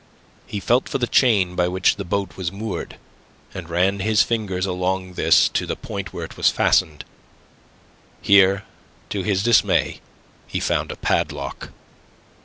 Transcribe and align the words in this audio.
He 0.47 0.59
felt 0.59 0.89
for 0.89 0.97
the 0.97 1.05
chain 1.05 1.53
by 1.55 1.67
which 1.67 1.97
the 1.97 2.03
boat 2.03 2.35
was 2.35 2.51
moored, 2.51 2.97
and 3.53 3.69
ran 3.69 3.99
his 3.99 4.23
fingers 4.23 4.65
along 4.65 5.13
this 5.13 5.47
to 5.49 5.67
the 5.67 5.75
point 5.75 6.11
where 6.11 6.25
it 6.25 6.37
was 6.37 6.49
fastened. 6.49 7.05
Here 8.19 8.63
to 9.11 9.21
his 9.21 9.43
dismay 9.43 10.01
he 10.47 10.59
found 10.59 10.91
a 10.91 10.95
padlock. 10.95 11.69